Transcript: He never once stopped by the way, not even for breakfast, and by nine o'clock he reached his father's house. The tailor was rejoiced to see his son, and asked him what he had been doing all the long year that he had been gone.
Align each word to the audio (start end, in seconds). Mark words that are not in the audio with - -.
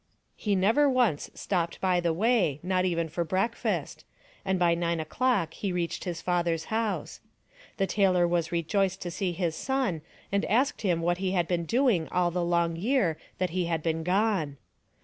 He 0.35 0.55
never 0.55 0.89
once 0.89 1.29
stopped 1.35 1.79
by 1.79 1.99
the 1.99 2.11
way, 2.11 2.59
not 2.63 2.85
even 2.85 3.07
for 3.07 3.23
breakfast, 3.23 4.03
and 4.43 4.57
by 4.57 4.73
nine 4.73 4.99
o'clock 4.99 5.53
he 5.53 5.71
reached 5.71 6.05
his 6.05 6.23
father's 6.23 6.65
house. 6.73 7.19
The 7.77 7.85
tailor 7.85 8.27
was 8.27 8.51
rejoiced 8.51 8.99
to 9.03 9.11
see 9.11 9.31
his 9.31 9.55
son, 9.55 10.01
and 10.31 10.43
asked 10.45 10.81
him 10.81 11.01
what 11.01 11.19
he 11.19 11.33
had 11.33 11.47
been 11.47 11.65
doing 11.65 12.07
all 12.09 12.31
the 12.31 12.43
long 12.43 12.75
year 12.75 13.19
that 13.37 13.51
he 13.51 13.65
had 13.65 13.83
been 13.83 14.01
gone. 14.01 14.57